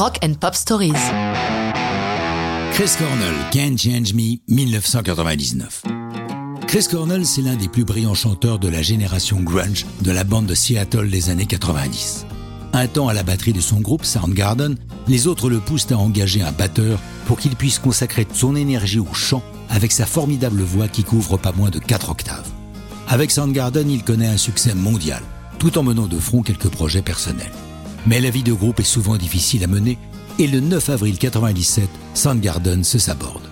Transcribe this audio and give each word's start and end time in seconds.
Rock 0.00 0.18
and 0.24 0.32
Pop 0.40 0.54
Stories. 0.54 0.94
Chris 2.72 2.92
Cornell, 2.98 3.34
Can't 3.52 3.76
Change 3.76 4.14
Me, 4.14 4.38
1999. 4.48 5.82
Chris 6.66 6.86
Cornell, 6.90 7.26
c'est 7.26 7.42
l'un 7.42 7.54
des 7.54 7.68
plus 7.68 7.84
brillants 7.84 8.14
chanteurs 8.14 8.58
de 8.58 8.68
la 8.68 8.80
génération 8.80 9.40
grunge 9.40 9.84
de 10.00 10.10
la 10.10 10.24
bande 10.24 10.46
de 10.46 10.54
Seattle 10.54 11.10
des 11.10 11.28
années 11.28 11.44
90. 11.44 12.24
Un 12.72 12.86
temps 12.86 13.08
à 13.08 13.12
la 13.12 13.22
batterie 13.22 13.52
de 13.52 13.60
son 13.60 13.80
groupe 13.80 14.06
Soundgarden, 14.06 14.78
les 15.06 15.26
autres 15.26 15.50
le 15.50 15.60
poussent 15.60 15.92
à 15.92 15.98
engager 15.98 16.40
un 16.40 16.52
batteur 16.52 16.98
pour 17.26 17.38
qu'il 17.38 17.54
puisse 17.54 17.78
consacrer 17.78 18.26
son 18.32 18.56
énergie 18.56 19.00
au 19.00 19.12
chant 19.12 19.42
avec 19.68 19.92
sa 19.92 20.06
formidable 20.06 20.62
voix 20.62 20.88
qui 20.88 21.04
couvre 21.04 21.36
pas 21.36 21.52
moins 21.52 21.68
de 21.68 21.78
4 21.78 22.08
octaves. 22.08 22.48
Avec 23.06 23.30
Soundgarden, 23.30 23.90
il 23.90 24.02
connaît 24.02 24.28
un 24.28 24.38
succès 24.38 24.74
mondial, 24.74 25.22
tout 25.58 25.76
en 25.76 25.82
menant 25.82 26.06
de 26.06 26.18
front 26.18 26.40
quelques 26.40 26.70
projets 26.70 27.02
personnels. 27.02 27.52
Mais 28.06 28.20
la 28.20 28.30
vie 28.30 28.42
de 28.42 28.52
groupe 28.52 28.80
est 28.80 28.84
souvent 28.84 29.16
difficile 29.16 29.64
à 29.64 29.66
mener 29.66 29.98
et 30.38 30.46
le 30.46 30.60
9 30.60 30.88
avril 30.90 31.18
97, 31.18 31.88
Soundgarden 32.14 32.82
se 32.82 32.98
saborde. 32.98 33.42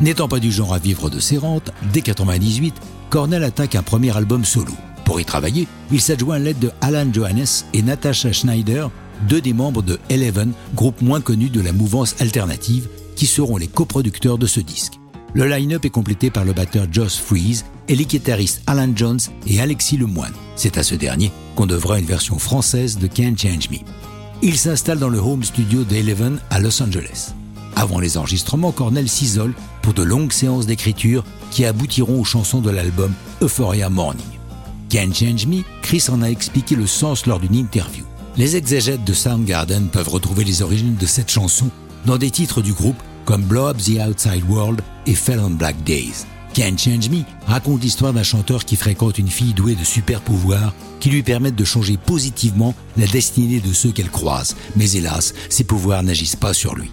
N'étant 0.00 0.28
pas 0.28 0.38
du 0.38 0.52
genre 0.52 0.74
à 0.74 0.78
vivre 0.78 1.10
de 1.10 1.18
ses 1.18 1.38
rentes, 1.38 1.72
dès 1.92 2.02
98, 2.02 2.74
Cornell 3.10 3.42
attaque 3.42 3.74
un 3.74 3.82
premier 3.82 4.16
album 4.16 4.44
solo. 4.44 4.72
Pour 5.04 5.20
y 5.20 5.24
travailler, 5.24 5.66
il 5.90 6.00
s'adjoint 6.00 6.38
l'aide 6.38 6.58
de 6.58 6.70
Alan 6.80 7.06
Johannes 7.12 7.64
et 7.72 7.82
Natasha 7.82 8.32
Schneider, 8.32 8.90
deux 9.28 9.40
des 9.40 9.52
membres 9.52 9.82
de 9.82 9.98
Eleven, 10.10 10.52
groupe 10.74 11.00
moins 11.00 11.20
connu 11.20 11.48
de 11.48 11.60
la 11.60 11.72
mouvance 11.72 12.14
alternative, 12.20 12.88
qui 13.16 13.26
seront 13.26 13.56
les 13.56 13.68
coproducteurs 13.68 14.38
de 14.38 14.46
ce 14.46 14.60
disque. 14.60 15.00
Le 15.34 15.46
line-up 15.46 15.84
est 15.84 15.90
complété 15.90 16.30
par 16.30 16.44
le 16.44 16.52
batteur 16.52 16.86
Josh 16.90 17.16
Freeze 17.16 17.64
et 17.88 17.96
les 17.96 18.04
guitaristes 18.04 18.62
Alan 18.66 18.90
Jones 18.94 19.20
et 19.46 19.60
Alexis 19.60 19.96
Lemoine. 19.96 20.32
C'est 20.54 20.78
à 20.78 20.82
ce 20.82 20.94
dernier 20.94 21.32
qu'on 21.56 21.66
devra 21.66 21.98
une 21.98 22.04
version 22.04 22.38
française 22.38 22.98
de 22.98 23.08
Can't 23.08 23.36
Change 23.36 23.70
Me. 23.70 23.78
Il 24.42 24.56
s'installe 24.56 25.00
dans 25.00 25.08
le 25.08 25.18
home 25.18 25.42
studio 25.42 25.82
d'Eleven 25.82 26.38
à 26.50 26.60
Los 26.60 26.80
Angeles. 26.80 27.32
Avant 27.74 27.98
les 27.98 28.16
enregistrements, 28.16 28.70
Cornell 28.70 29.08
s'isole 29.08 29.54
pour 29.82 29.94
de 29.94 30.02
longues 30.02 30.32
séances 30.32 30.66
d'écriture 30.66 31.24
qui 31.50 31.64
aboutiront 31.64 32.20
aux 32.20 32.24
chansons 32.24 32.60
de 32.60 32.70
l'album 32.70 33.12
Euphoria 33.42 33.90
Morning. 33.90 34.24
Can't 34.88 35.14
Change 35.14 35.46
Me, 35.46 35.62
Chris 35.82 36.04
en 36.08 36.22
a 36.22 36.28
expliqué 36.28 36.76
le 36.76 36.86
sens 36.86 37.26
lors 37.26 37.40
d'une 37.40 37.56
interview. 37.56 38.04
Les 38.36 38.56
exégètes 38.56 39.04
de 39.04 39.12
Soundgarden 39.14 39.88
peuvent 39.88 40.08
retrouver 40.08 40.44
les 40.44 40.62
origines 40.62 40.96
de 40.96 41.06
cette 41.06 41.30
chanson 41.30 41.70
dans 42.04 42.18
des 42.18 42.30
titres 42.30 42.62
du 42.62 42.72
groupe 42.72 43.02
comme 43.24 43.42
Blow 43.42 43.66
Up 43.66 43.78
the 43.78 43.98
Outside 44.06 44.44
World 44.48 44.82
et 45.06 45.14
Fell 45.14 45.40
on 45.40 45.50
Black 45.50 45.82
Days. 45.84 46.26
Can't 46.56 46.78
Change 46.78 47.10
Me 47.10 47.22
raconte 47.46 47.82
l'histoire 47.82 48.14
d'un 48.14 48.22
chanteur 48.22 48.64
qui 48.64 48.76
fréquente 48.76 49.18
une 49.18 49.28
fille 49.28 49.52
douée 49.52 49.74
de 49.74 49.84
super 49.84 50.22
pouvoirs 50.22 50.72
qui 51.00 51.10
lui 51.10 51.22
permettent 51.22 51.54
de 51.54 51.64
changer 51.66 51.98
positivement 51.98 52.74
la 52.96 53.06
destinée 53.06 53.60
de 53.60 53.74
ceux 53.74 53.92
qu'elle 53.92 54.08
croise. 54.08 54.56
Mais 54.74 54.92
hélas, 54.92 55.34
ces 55.50 55.64
pouvoirs 55.64 56.02
n'agissent 56.02 56.34
pas 56.34 56.54
sur 56.54 56.74
lui. 56.74 56.90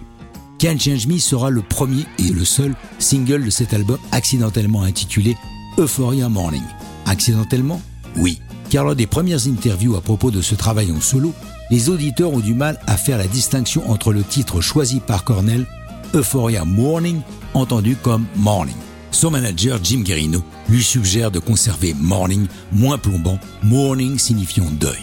Can't 0.58 0.78
Change 0.78 1.06
Me 1.06 1.16
sera 1.16 1.48
le 1.48 1.62
premier 1.62 2.04
et 2.18 2.28
le 2.28 2.44
seul 2.44 2.74
single 2.98 3.42
de 3.42 3.48
cet 3.48 3.72
album 3.72 3.96
accidentellement 4.12 4.82
intitulé 4.82 5.34
Euphoria 5.78 6.28
Morning. 6.28 6.60
Accidentellement? 7.06 7.80
Oui, 8.16 8.40
car 8.68 8.84
lors 8.84 8.94
des 8.94 9.06
premières 9.06 9.46
interviews 9.46 9.96
à 9.96 10.02
propos 10.02 10.30
de 10.30 10.42
ce 10.42 10.54
travail 10.54 10.92
en 10.92 11.00
solo, 11.00 11.32
les 11.70 11.88
auditeurs 11.88 12.34
ont 12.34 12.40
du 12.40 12.52
mal 12.52 12.78
à 12.86 12.98
faire 12.98 13.16
la 13.16 13.28
distinction 13.28 13.90
entre 13.90 14.12
le 14.12 14.24
titre 14.24 14.60
choisi 14.60 15.00
par 15.00 15.24
Cornell, 15.24 15.64
Euphoria 16.12 16.66
Morning, 16.66 17.22
entendu 17.54 17.96
comme 17.96 18.26
Morning. 18.36 18.83
Son 19.14 19.30
manager 19.30 19.78
Jim 19.80 20.00
Guerino 20.00 20.42
lui 20.68 20.82
suggère 20.82 21.30
de 21.30 21.38
conserver 21.38 21.94
Morning, 21.94 22.48
moins 22.72 22.98
plombant, 22.98 23.38
Morning 23.62 24.18
signifiant 24.18 24.68
deuil. 24.72 24.98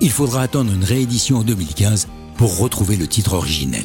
Il 0.00 0.10
faudra 0.10 0.40
attendre 0.40 0.72
une 0.72 0.82
réédition 0.82 1.36
en 1.36 1.42
2015 1.42 2.08
pour 2.38 2.58
retrouver 2.58 2.96
le 2.96 3.06
titre 3.06 3.34
originel. 3.34 3.84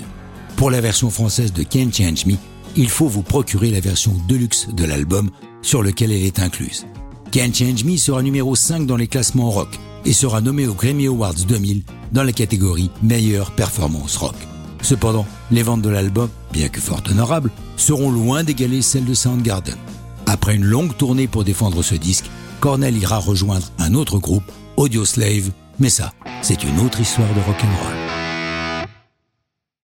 Pour 0.56 0.72
la 0.72 0.80
version 0.80 1.10
française 1.10 1.52
de 1.52 1.64
Can't 1.64 1.92
Change 1.92 2.26
Me, 2.26 2.36
il 2.78 2.88
faut 2.88 3.10
vous 3.10 3.22
procurer 3.22 3.70
la 3.70 3.82
version 3.82 4.14
deluxe 4.30 4.70
de 4.72 4.86
l'album 4.86 5.30
sur 5.62 5.84
lequel 5.84 6.14
elle 6.14 6.24
est 6.24 6.40
incluse. 6.40 6.86
Can't 7.32 7.54
Change 7.54 7.84
Me 7.84 7.98
sera 7.98 8.24
numéro 8.24 8.56
5 8.56 8.88
dans 8.88 8.96
les 8.96 9.08
classements 9.08 9.52
rock 9.52 9.78
et 10.06 10.14
sera 10.14 10.40
nommé 10.40 10.68
au 10.68 10.74
Grammy 10.74 11.08
Awards 11.08 11.34
2000 11.34 11.84
dans 12.14 12.24
la 12.24 12.32
catégorie 12.32 12.92
meilleure 13.04 13.52
performance 13.52 14.16
rock. 14.16 14.36
Cependant, 14.82 15.26
les 15.52 15.64
ventes 15.64 15.82
de 15.82 15.90
l'album, 15.90 16.30
bien 16.56 16.70
que 16.70 16.80
fort 16.80 17.04
honorables, 17.12 17.52
seront 17.76 18.10
loin 18.10 18.46
d'égaler 18.46 18.82
celles 18.82 19.04
de 19.04 19.14
Soundgarden. 19.14 19.76
Après 20.26 20.56
une 20.56 20.64
longue 20.64 20.96
tournée 20.96 21.28
pour 21.28 21.44
défendre 21.44 21.84
ce 21.84 21.96
disque, 21.96 22.30
Cornell 22.62 22.98
ira 22.98 23.18
rejoindre 23.18 23.70
un 23.78 23.94
autre 23.94 24.20
groupe, 24.20 24.50
Audioslave, 24.78 25.52
mais 25.80 25.90
ça, 25.90 26.14
c'est 26.42 26.64
une 26.64 26.80
autre 26.80 27.02
histoire 27.02 27.34
de 27.34 27.42
rock'n'roll. 27.42 28.05